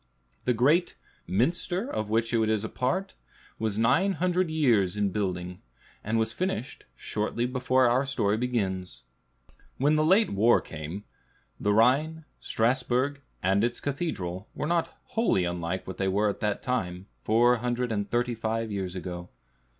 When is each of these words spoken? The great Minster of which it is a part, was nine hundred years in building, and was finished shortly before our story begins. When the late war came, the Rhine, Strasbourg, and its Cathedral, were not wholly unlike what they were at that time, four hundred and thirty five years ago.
The 0.45 0.53
great 0.55 0.97
Minster 1.27 1.87
of 1.87 2.09
which 2.09 2.33
it 2.33 2.49
is 2.49 2.63
a 2.63 2.69
part, 2.69 3.13
was 3.59 3.77
nine 3.77 4.13
hundred 4.13 4.49
years 4.49 4.97
in 4.97 5.11
building, 5.11 5.61
and 6.03 6.17
was 6.17 6.33
finished 6.33 6.85
shortly 6.95 7.45
before 7.45 7.87
our 7.87 8.03
story 8.03 8.35
begins. 8.35 9.03
When 9.77 9.93
the 9.93 10.03
late 10.03 10.31
war 10.31 10.59
came, 10.59 11.03
the 11.59 11.71
Rhine, 11.71 12.25
Strasbourg, 12.39 13.21
and 13.43 13.63
its 13.63 13.79
Cathedral, 13.79 14.49
were 14.55 14.65
not 14.65 14.91
wholly 15.09 15.43
unlike 15.43 15.85
what 15.85 15.99
they 15.99 16.07
were 16.07 16.29
at 16.29 16.39
that 16.39 16.63
time, 16.63 17.05
four 17.21 17.57
hundred 17.57 17.91
and 17.91 18.09
thirty 18.09 18.33
five 18.33 18.71
years 18.71 18.95
ago. 18.95 19.29